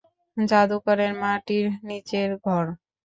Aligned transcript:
জাদুকরের 0.37 1.11
মাটির 1.21 1.65
নিচের 1.87 2.29
ঘর? 2.45 2.65